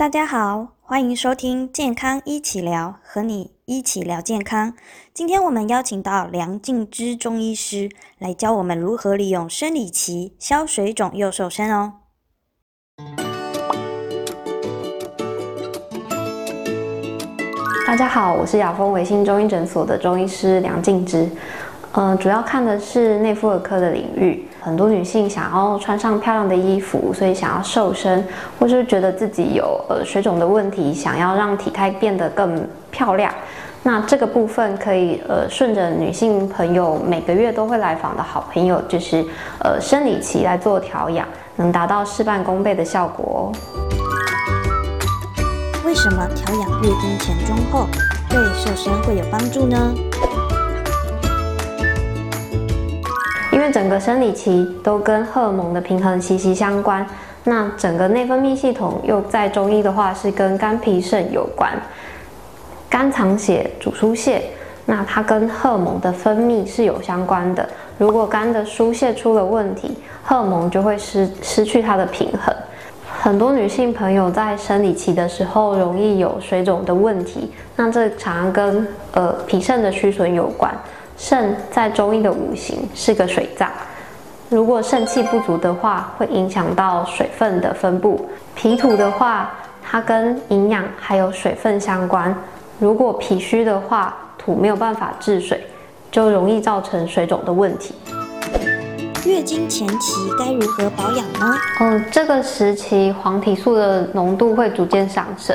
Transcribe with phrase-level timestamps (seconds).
[0.00, 4.72] 大家好，欢迎收听健康一起聊，和你一起聊健康。
[5.12, 11.92] 今天我们邀请到梁静之中医师来教我们如何利用生理期消水肿又瘦身哦。
[17.86, 21.28] 大家好，我是雅风维新中医诊所的中医师梁静之。
[21.94, 24.46] 嗯，主要看的是内妇儿科的领域。
[24.60, 28.24] 很多女性想要穿上漂亮的衣服，所以想要瘦身，
[28.58, 33.32] 或是觉得自己有呃水肿的问题，想要让体态变得更漂亮。
[33.82, 39.24] 那这个部分可以呃顺着女性朋友每个月都会来访的好朋友，就是
[39.64, 43.52] 呃生理期来做调养，能达到事半功倍的效果哦。
[45.84, 47.86] 为什么调养月经前、中、后
[48.28, 49.92] 对瘦身会有帮助呢？
[53.70, 57.06] 整个生理期都跟荷尔蒙的平衡息息相关，
[57.44, 61.72] 那整个内分泌系统又在中医的话是跟肝脾肾有关。
[62.88, 64.42] 肝藏血主疏泄，
[64.86, 67.68] 那它跟荷尔蒙的分泌是有相关的。
[67.98, 72.54] 如果肝的疏泄出了问题，荷尔蒙就会失失去它的平衡。
[73.22, 80.72] 很多女性朋友在生理期的时候容易有水肿的问题，那这常跟呃脾肾的虚损有关。
[81.16, 83.70] 肾在中医的五行是个水脏，
[84.48, 88.26] 如果肾气不足的话，会影响到水分的分布。
[88.54, 89.50] 脾土的话，
[89.82, 92.34] 它跟营养还有水分相关。
[92.78, 95.62] 如果脾虚的话，土没有办法治水，
[96.10, 97.94] 就容易造成水肿的问题。
[99.26, 101.54] 月经前期该如何保养呢？
[101.80, 105.54] 嗯，这个时期黄体素的浓度会逐渐上升。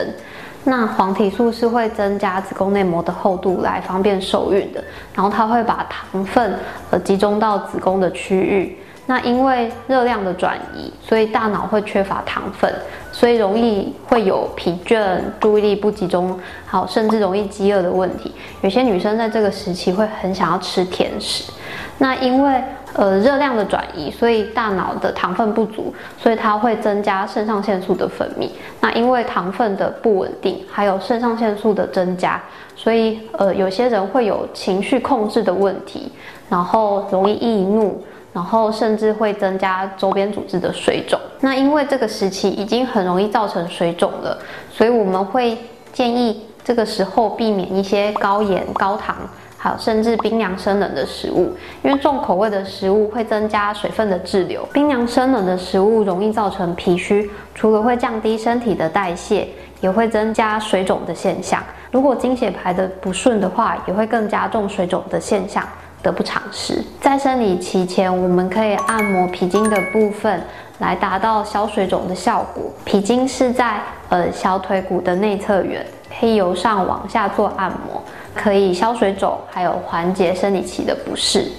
[0.67, 6.57] 那黄体素是会增加子宫内膜的厚度来方便受孕的，然后它会把糖分
[6.89, 8.75] 呃集中到子宫的区域。
[9.07, 12.73] 那因为热量的转移，所以大脑会缺乏糖分，
[13.11, 18.33] 所以容易会有疲倦、注意力不集中，好甚至容易饥饿的问题。
[18.61, 21.51] 有些女生在这个时期会很想要吃甜食。
[21.97, 22.61] 那因为
[22.93, 28.49] 呃，热量的转移，所以大脑的糖分不足，所以它会增加肾上腺素的分泌。
[28.79, 32.41] 那因为糖分的不稳定，还有肾上腺素的增加，
[32.73, 36.09] 所以呃，有些人会有情绪控制的问题，
[36.49, 38.01] 然后容易易怒，
[38.35, 41.17] 然后甚至会增加周边组织的水肿。
[41.39, 44.37] 那因为这个时期已经很容易造成水肿了，
[44.69, 45.57] 所以我们会
[45.93, 49.15] 建议这个时候避免一些高盐、高糖。
[49.57, 51.51] 还有，甚至冰凉生冷的食物，
[51.81, 54.63] 因为重口味的食物会增加水分的滞留。
[54.73, 59.47] 冰凉生冷的食物容易造成脾虚，除了会降低身体的代谢，
[59.81, 61.63] 也会增加水肿的现象。
[61.89, 65.67] 如果经血排的不顺的话，也会更加重水肿的现象，
[66.01, 66.83] 得不偿失。
[67.01, 70.41] 在生理期前，我们可以按摩皮筋的部分，
[70.79, 72.63] 来达到消水肿的效果。
[72.83, 73.79] 皮筋是在
[74.09, 75.85] 呃小腿骨的内侧缘，
[76.19, 78.01] 可以由上往下做按摩。
[78.35, 81.49] 可以消水肿，还有缓解生理期的不适。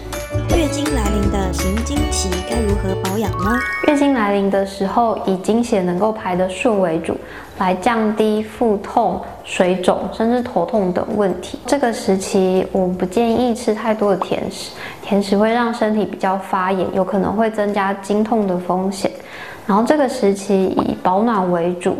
[0.56, 3.58] 月经来临的行经期该如何保养呢？
[3.86, 7.16] 月经来临的时候，以经血能够排得顺为主，
[7.58, 11.58] 来降低腹痛、水肿，甚至头痛等问题。
[11.66, 19.10] 这个时期，我们不建议吃太多的甜食，甜食会让身体比较发炎，有可能会增加经痛的风险。
[19.66, 21.96] 然后这个时期以保暖为主，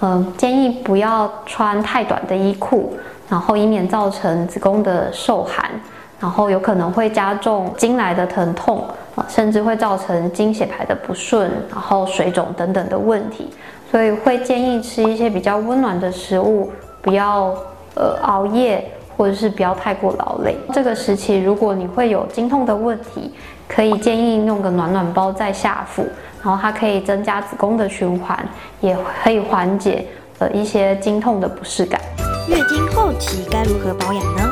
[0.00, 2.96] 嗯，建议不要穿太短的衣裤。
[3.28, 5.70] 然后以免造成子宫的受寒，
[6.20, 13.48] 然后有可能会加重经来的疼痛啊，甚至会造成经血排的不顺，然后水肿等等的问题。
[13.90, 16.70] 所以会建议吃一些比较温暖的食物，
[17.02, 17.52] 不要
[17.96, 20.56] 呃熬夜，或者是不要太过劳累。
[20.72, 23.34] 这个时期如果你会有经痛的问题，
[23.66, 26.06] 可以建议用个暖暖包在下腹，
[26.42, 28.38] 然后它可以增加子宫的循环，
[28.80, 30.06] 也可以缓解
[30.38, 32.00] 呃一些经痛的不适感。
[32.46, 34.49] 月经后期该如何保养呢？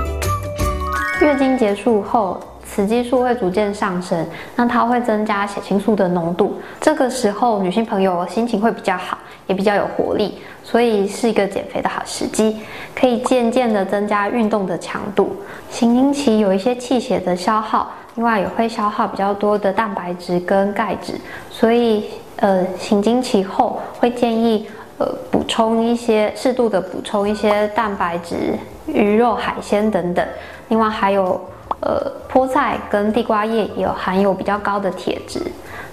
[1.21, 4.25] 月经结束后，雌激素会逐渐上升，
[4.55, 6.61] 那它会增加血清素的浓度。
[6.81, 9.19] 这个时候，女性朋友心情会比较好，
[9.49, 12.59] 也比较有活力，所以是一个减肥的好时机。
[12.95, 15.35] 可以渐渐的增加运动的强度。
[15.71, 21.15] 行经期有一些气血的消耗，另外也会消耗比较多的蛋白质跟钙质，
[21.51, 22.05] 所以
[22.37, 24.69] 呃，行经期后会建议。
[24.99, 30.27] 呃，补充一些适度的补充一些蛋白质、鱼肉、海鲜等等。
[30.69, 31.41] 另外还有
[31.81, 35.41] 呃，菠菜跟地瓜叶有含有比较高的铁质。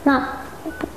[0.03, 0.21] 那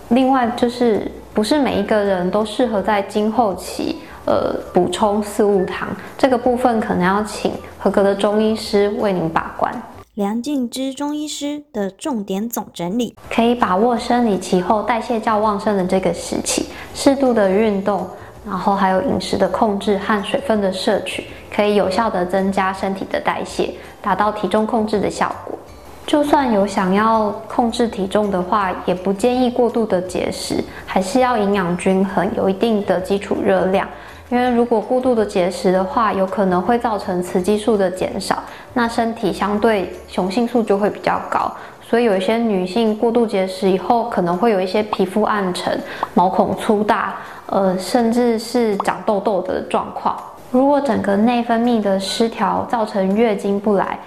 [0.09, 9.71] 另外就是不是每一个人都适合在经后期呃补充四物汤，这个部分可能要请合格的中医师为您把关。
[10.19, 18.05] 梁静之中医师的重点总整理，可以把握生理期后代谢较旺盛的这个时期，适度的运动，
[18.45, 21.25] 然后还有饮食的控制和水分的摄取，
[21.55, 23.73] 可以有效的增加身体的代谢，
[24.03, 25.57] 达到体重控制的效果。
[26.05, 33.89] 就算有想要控制体重的话，也不建议过度的节食，还是要营养均衡，有一定的基础热量。
[34.31, 38.43] 因为如果过度的节食的话，有可能会造成雌激素的减少，
[38.75, 41.51] 那身体相对雄性素就会比较高。
[41.81, 45.81] 所以有一些女性过度节食以后，可能会有一些皮肤暗沉、
[46.13, 47.17] 毛孔粗大，
[47.47, 50.15] 呃，甚至是长痘痘的状况。
[50.51, 53.99] 如果整个内分泌的失调造成月经不来，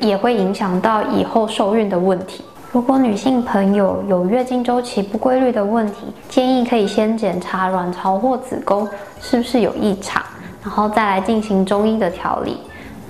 [0.00, 2.44] 也会影响到以后受孕的问题。
[2.72, 8.88] 如果女性朋友有月经周期不规律的问题，建议可以先检查卵巢或子宫
[9.20, 10.22] 是不是有异常，
[10.62, 12.56] 然后再来进行中医的调理。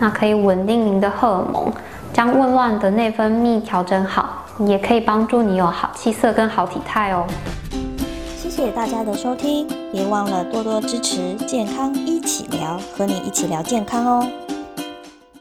[0.00, 1.72] 那可以稳定您的荷尔蒙，
[2.12, 7.24] 将紊乱的内分泌调整好，也可以帮助你有好气色跟好体态哦。
[8.36, 14.26] 谢谢大家的收听，别忘了多多支持健康一起聊，和你一起聊健康哦。